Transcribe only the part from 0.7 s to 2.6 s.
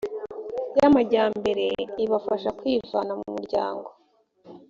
y amajyambere ibafasha